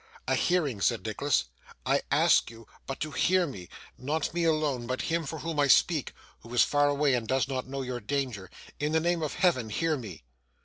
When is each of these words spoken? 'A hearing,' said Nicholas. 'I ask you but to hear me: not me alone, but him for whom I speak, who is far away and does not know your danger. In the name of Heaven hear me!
'A 0.27 0.33
hearing,' 0.33 0.81
said 0.81 1.05
Nicholas. 1.05 1.43
'I 1.85 2.01
ask 2.09 2.49
you 2.49 2.65
but 2.87 2.99
to 2.99 3.11
hear 3.11 3.45
me: 3.45 3.69
not 3.99 4.33
me 4.33 4.45
alone, 4.45 4.87
but 4.87 5.03
him 5.03 5.27
for 5.27 5.37
whom 5.37 5.59
I 5.59 5.67
speak, 5.67 6.11
who 6.39 6.51
is 6.55 6.63
far 6.63 6.89
away 6.89 7.13
and 7.13 7.27
does 7.27 7.47
not 7.47 7.67
know 7.67 7.83
your 7.83 7.99
danger. 7.99 8.49
In 8.79 8.93
the 8.93 8.99
name 8.99 9.21
of 9.21 9.35
Heaven 9.35 9.69
hear 9.69 9.95
me! 9.97 10.23